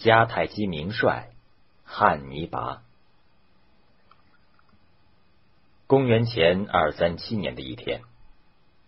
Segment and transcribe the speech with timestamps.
[0.00, 1.30] 迦太基名帅
[1.84, 2.82] 汉尼拔。
[5.88, 8.02] 公元前二三七年的一天，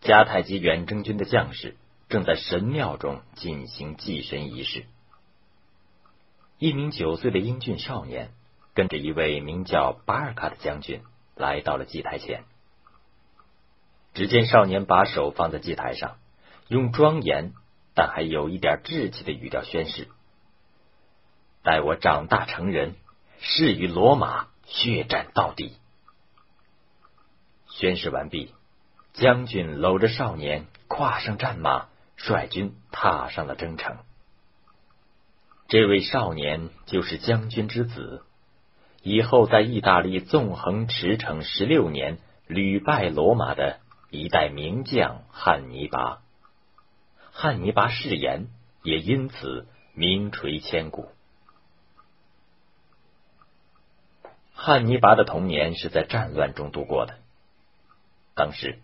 [0.00, 1.74] 迦太基远征军的将士
[2.08, 4.86] 正在神庙中进行祭神仪式。
[6.58, 8.30] 一名九岁的英俊少年
[8.74, 11.02] 跟着一位名叫巴尔卡的将军
[11.34, 12.44] 来到了祭台前。
[14.14, 16.18] 只见少年把手放在祭台上，
[16.68, 17.52] 用庄严
[17.94, 20.08] 但还有一点稚气的语调宣誓
[21.62, 22.94] ：“待我长大成人，
[23.40, 25.76] 誓与罗马血战到底。”
[27.68, 28.54] 宣誓完毕，
[29.12, 33.98] 将军搂着少年，跨上战马，率军踏上了征程。
[35.68, 38.24] 这位少年就是将军之子，
[39.02, 42.18] 以后在意大利纵横驰骋十六年，
[42.48, 43.78] 屡败罗马的
[44.10, 46.22] 一代名将汉尼拔。
[47.32, 48.48] 汉尼拔誓言
[48.82, 51.08] 也因此名垂千古。
[54.62, 57.14] 汉尼拔的童年是在战乱中度过的。
[58.34, 58.78] 当时，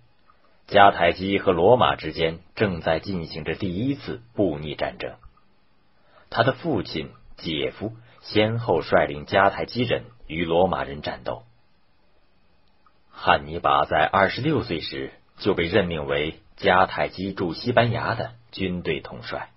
[0.66, 5.16] 迦太基和罗马之间正在进行着第一次布匿战争。
[6.30, 11.42] 他的父亲、姐夫先后率领迦太基人与罗马人战斗。
[13.10, 19.50] 汉尼拔在二十六岁时就被任命为迦太基驻西班牙的军队统帅。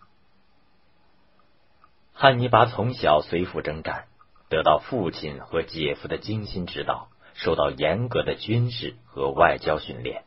[2.13, 4.08] 汉尼拔从小随父征战，
[4.49, 7.07] 得到父亲和姐夫的精心指导。
[7.35, 10.23] 受到严格的军事和外交训练，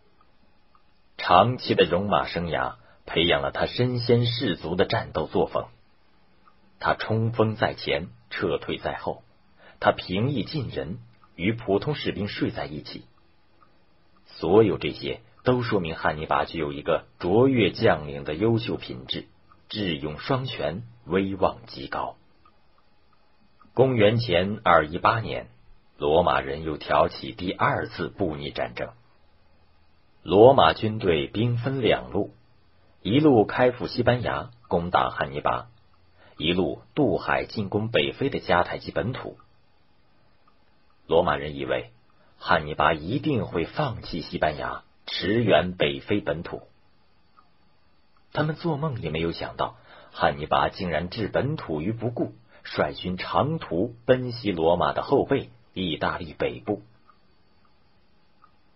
[1.18, 5.66] 长期的戎马生涯培养了他身先士卒的战斗作风。
[6.80, 9.24] 他冲锋在前，撤退在后；
[9.78, 11.00] 他平易近人，
[11.36, 13.04] 与普通士兵睡在一起。
[14.24, 19.26] 所有这些都说明汉尼拔具有一个卓越将领的优秀品质，
[19.68, 22.16] 智勇双全，威望极高。
[23.74, 25.48] 公元前二一八年。
[25.96, 28.90] 罗马人又挑起第二次布匿战争。
[30.22, 32.34] 罗马军队兵分两路，
[33.02, 35.68] 一路开赴西班牙攻打汉尼拔，
[36.36, 39.38] 一路渡海进攻北非的迦太基本土。
[41.06, 41.92] 罗马人以为
[42.36, 46.62] 汉尼拔一定会放弃西班牙，驰援北非本土。
[48.32, 49.76] 他们做梦也没有想到，
[50.10, 55.50] 汉尼拔竟然置本土于不顾，率军长途奔袭罗马的后背。
[55.74, 56.82] 意大利北部。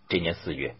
[0.09, 0.75] 这年四月，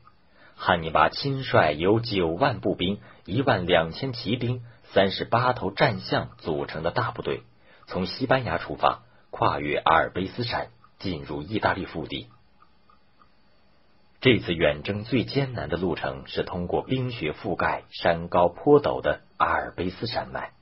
[0.56, 4.63] 汉尼拔亲率由九万步兵、一万两千骑兵、
[4.94, 7.44] 三十八头战象组成的大部队，
[7.85, 12.29] 从西班牙出发，跨越阿尔卑斯山，进入意大利腹地。
[14.19, 20.53] 这次远征最艰难的路程是通过冰雪覆盖、山高坡陡的阿尔卑斯山脉。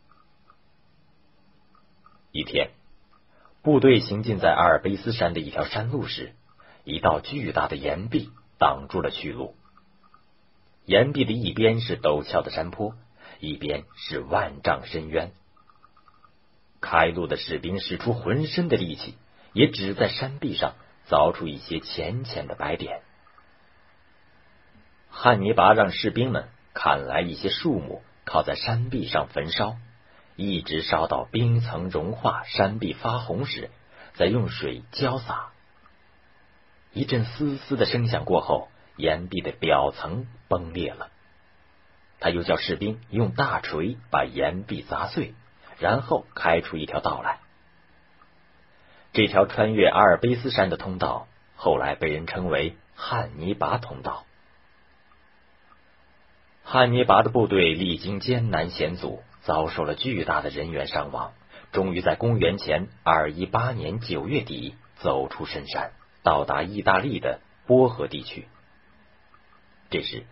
[2.35, 2.71] 一天。
[3.63, 6.33] 部队行进在阿尔卑斯山的一条山路时，
[6.83, 8.29] 一道巨大的岩壁
[8.59, 9.55] 挡住了去路。
[10.83, 12.93] 岩壁的一边是陡峭的山坡，
[13.39, 15.31] 一边是万丈深渊。
[16.81, 19.15] 开路的士兵使出浑身的力气，
[19.53, 20.73] 也只在山壁上
[21.07, 23.01] 凿出一些浅浅的白点。
[25.09, 29.77] 汉尼拔让士兵们砍来一些树木，靠在山壁上焚烧。
[30.35, 33.69] 一直烧到冰层融化、山壁发红时，
[34.15, 35.51] 再用水浇洒。
[36.91, 41.09] 一阵嘶嘶的声响过后，岩壁的表层崩裂了。
[42.19, 45.33] 他又叫士兵用大锤把岩壁砸碎，
[45.79, 47.39] 然后开出一条道来。
[49.13, 54.25] 这条穿越阿尔卑斯山的通道，后来被人称为汉尼拔通道。
[56.63, 59.23] 汉尼拔的部队历经艰难险阻。
[59.45, 61.33] 遭受了巨大的人员伤亡，
[61.71, 65.91] 终于在公元前二一八年九月底走出深山，
[66.23, 68.47] 到达意大利的波河地区。
[69.91, 70.25] 这时，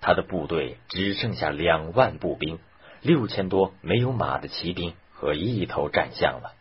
[0.00, 2.60] 他的部队只剩下两万步兵、
[3.02, 6.54] 六千多没有马的骑兵和一头战象了。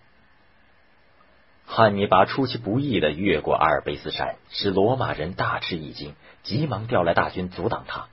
[1.67, 8.07] 汉尼拔出其不意的越过阿尔卑斯山，使罗马人大吃一惊，急忙调来大军阻挡他。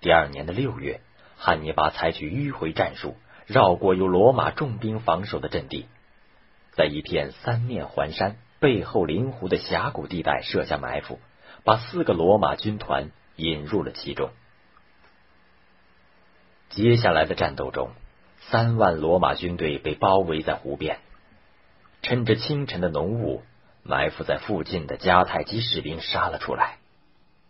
[0.00, 1.00] 第二年的六月。
[1.40, 5.86] 汉尼拔采取迂回战术，绕过由罗马重兵防守的阵地，
[6.72, 11.20] 在一片三面环山、背后临湖的峡谷地带设下埋伏，
[11.62, 14.30] 把四个罗马军团引入了其中。
[16.70, 17.92] 接下来的战斗中，
[18.40, 20.98] 三万罗马军队被包围在湖边，
[22.02, 23.42] 趁着清晨的浓雾，
[23.84, 26.78] 埋伏在附近的迦太基士兵杀了出来。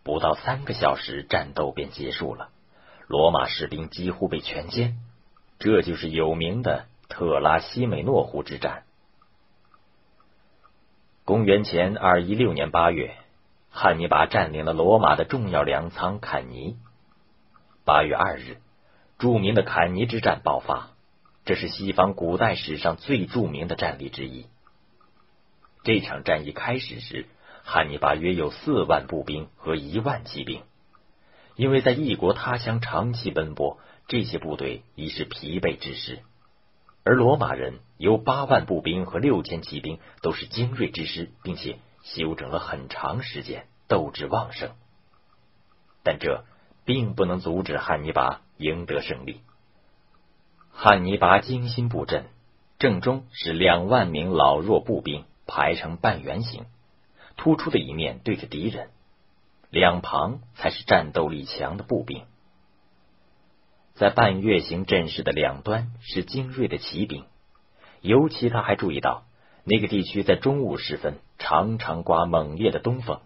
[0.05, 2.50] 不到三个小时，战斗便结束了。
[3.08, 4.93] 罗马士兵几乎被全歼，
[5.58, 8.84] 这就是有名的特拉西美诺湖之战。
[11.25, 13.14] 公元前二一六年八月，
[13.70, 16.76] 汉尼拔占领了罗马的重要粮仓坎尼。
[17.87, 18.58] 八月二日，
[19.19, 20.90] 著名的坎尼之战爆发，
[21.46, 24.44] 这是西方古代史上最著名的战例之一。
[25.82, 27.26] 这场战役开始时，
[27.64, 30.62] 汉尼拔约有四万步兵和一万骑兵。
[31.58, 36.20] 因为在异国他乡长期奔波，这些部队已是疲惫之师。
[37.02, 44.70] 而罗马人有八万步兵和六千骑兵，都是精锐之师，并且休整了很长时间，斗志旺盛。
[46.05, 46.44] 但这
[46.84, 49.40] 并不能阻止汉尼拔赢得胜利。
[50.70, 52.26] 汉尼拔精心布阵，
[52.78, 56.66] 正中是两万名老弱步兵，排成半圆形，
[57.37, 58.90] 突出的一面对着敌人，
[59.70, 62.25] 两旁才是战斗力强的步兵。
[63.94, 67.25] 在半月形阵势的两端是精锐的骑兵，
[68.00, 69.25] 尤其他还注意到
[69.65, 73.20] 那个地区在中午时分常常刮猛烈的东风，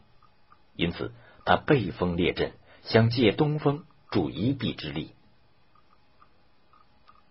[0.75, 1.12] 因此
[1.44, 2.53] 他背风列阵，
[2.83, 5.12] 想借东风助一臂之力。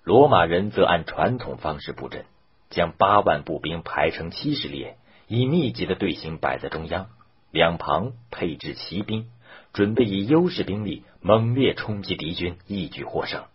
[0.03, 2.25] 罗马人则按传统方式布阵，
[2.69, 4.97] 将八万步兵排成七十列，
[5.27, 7.09] 以密集的队形摆在中央，
[7.51, 9.29] 两旁配置骑兵。
[9.73, 13.45] 准备以优势兵力猛烈冲击敌军，一举获胜。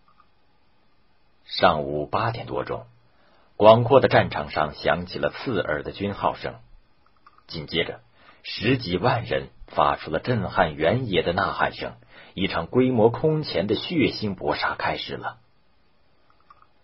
[1.45, 2.87] 上午八点多钟，
[3.57, 6.55] 广阔的战场上响起了刺耳的军号声，
[7.47, 8.01] 紧接着
[8.43, 11.97] 十几万人发出了震撼原野的呐喊声，
[12.33, 15.37] 一场规模空前的血腥搏杀开始了。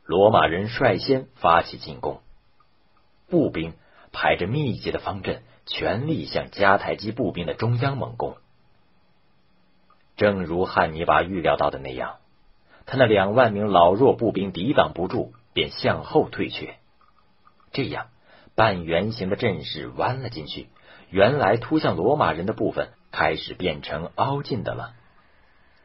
[0.05, 2.21] 罗马人率先发起进攻，
[3.31, 3.73] 步兵
[4.13, 8.37] 排着密集的方阵，全力向迦太基步兵的中央猛攻。
[10.17, 12.17] 正如汉尼拔预料到的那样，
[12.87, 16.77] 他那两万名老弱步兵抵挡不住，便向后退却。
[17.73, 18.09] 这样，
[18.55, 20.69] 半圆形的阵势弯了进去，
[21.09, 24.93] 原来突向罗马人的部分开始变成凹进的了。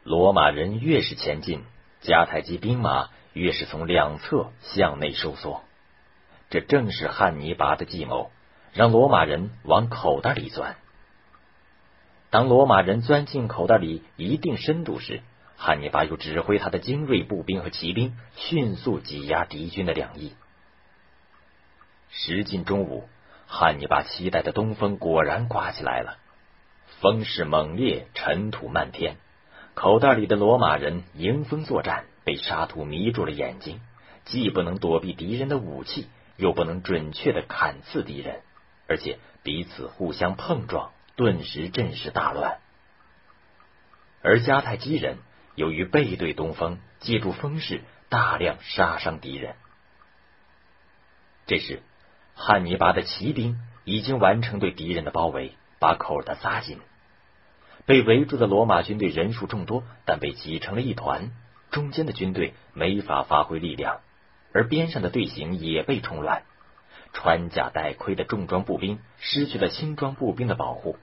[0.04, 1.64] 罗马人越是前进，
[2.02, 5.62] 迦太基兵马越是从两侧向内收缩。
[6.50, 8.30] 这正是汉尼拔的计谋，
[8.72, 10.76] 让罗马人往口袋里钻。
[12.30, 15.22] 当罗马人钻进口袋里一定深度时，
[15.56, 20.34] 汉尼拔又指挥他的精锐步兵和骑兵迅速挤压敌军的两翼。
[22.10, 23.08] 时近中午，
[23.46, 26.16] 汉尼拔期待的东风果然刮起来了，
[27.00, 29.16] 风势猛烈，尘土漫天。
[29.74, 33.80] 口袋里的罗马人迎风作战，被沙土迷住了眼睛，
[34.24, 38.40] 既不能躲避敌人的武器，又不能准确的砍刺敌人，
[38.86, 40.92] 而且彼此互相碰撞。
[41.16, 42.58] 顿时阵势大乱，
[44.22, 45.18] 而迦太基人
[45.56, 49.56] 由于背对东风，借助风势大量杀伤敌人。
[51.46, 51.82] 这时，
[52.36, 56.78] 汉尼拔的骑兵已经完成对敌人的包围，把口袋扎紧。
[57.84, 61.32] 被围住的罗马军队人数众多，但被挤成了一团，
[61.72, 64.02] 中间的军队没法发挥力量，
[64.58, 66.42] 而边上的队形也被冲乱。
[67.12, 70.98] 穿甲带盔的重装步兵失去了轻装步兵的保护。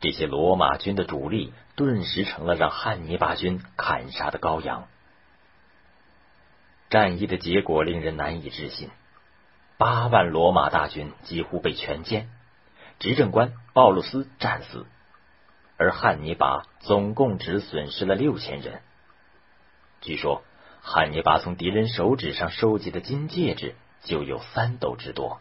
[0.00, 4.88] 这些罗马军的主力顿时成了让汉尼拔军砍杀的羔羊。
[6.88, 8.88] 战役的结果令人难以置信：
[9.76, 12.24] 八万罗马大军几乎被全歼，
[12.98, 14.86] 执政官鲍鲁斯战死，
[15.76, 18.80] 而汉尼拔总共只损失了六千人。
[20.00, 20.42] 据说，
[20.88, 23.74] 汉尼拔从敌人手指上收集的金戒指
[24.04, 25.40] 就有三斗之多。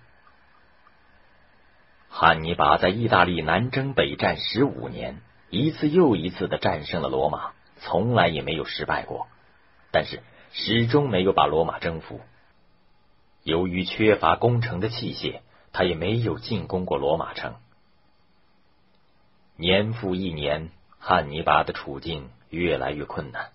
[2.09, 5.21] 汉尼拔在意大利南征北战十五年，
[5.51, 9.27] 一次又一次的战胜了罗马，从来也没有失败过。
[9.91, 12.21] 但是始终没有把罗马征服。
[13.43, 17.53] 由于缺乏攻城的器械，他也没有进攻过罗马城。
[19.57, 23.51] 年复一年，汉尼拔的处境越来越困难。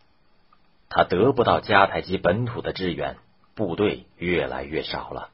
[0.90, 3.16] 他得不到迦太基本土的支援，
[3.54, 5.30] 部队越来越少了。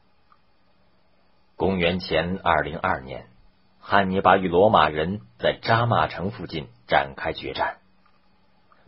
[1.56, 3.28] 公元前二零二年，
[3.80, 7.78] 汉尼拔与罗马人在扎马城附近展开决战，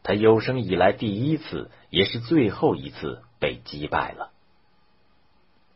[0.03, 4.31] 他有生以来第一次，也是最后一次被击败了。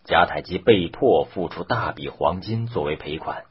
[0.05, 3.45] 迦太基被迫付出大笔黄金作为赔款，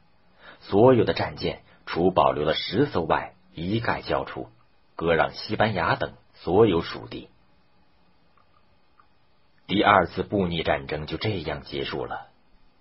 [0.60, 4.48] 所有的战舰除保留了十艘外，一概交出，
[4.94, 7.30] 割让西班牙等所有属地。
[9.66, 12.28] 第二次布匿战争就这样结束了。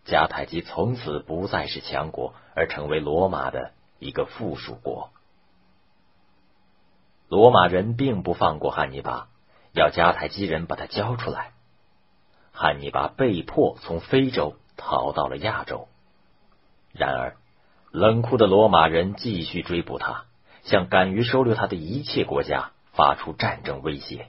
[0.05, 5.11] 迦太基从此不再是强国，而成为罗马的一个附属国。
[7.29, 9.27] 罗马人并不放过汉尼拔，
[9.73, 11.51] 要迦太基人把他交出来。
[12.51, 15.87] 汉尼拔被迫从非洲逃到了亚洲。
[16.93, 17.37] 然而，
[17.91, 20.25] 冷酷的罗马人继续追捕他，
[20.63, 24.27] 向敢于收留他的一切国家发出战争威胁。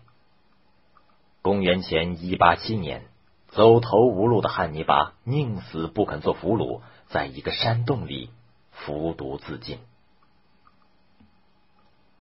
[1.43, 3.03] 公元前一八七年，
[3.49, 8.31] 走投无路的汉尼拔宁死不肯做俘虏，在一个山洞里
[8.71, 9.79] 服毒自尽。